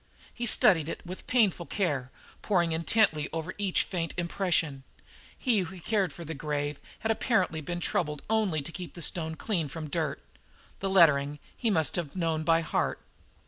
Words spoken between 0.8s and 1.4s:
it with